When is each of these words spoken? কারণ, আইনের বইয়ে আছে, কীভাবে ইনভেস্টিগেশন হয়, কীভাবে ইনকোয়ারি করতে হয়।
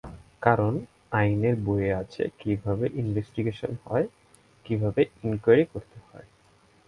কারণ, 0.41 0.73
আইনের 1.11 1.55
বইয়ে 1.65 1.91
আছে, 1.93 2.23
কীভাবে 2.39 2.85
ইনভেস্টিগেশন 2.93 3.71
হয়, 3.85 4.07
কীভাবে 4.65 5.01
ইনকোয়ারি 5.23 5.65
করতে 5.65 5.97
হয়। 6.07 6.27